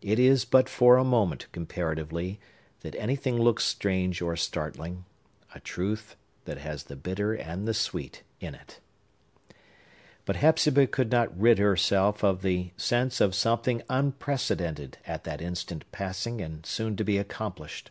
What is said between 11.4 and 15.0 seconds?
herself of the sense of something unprecedented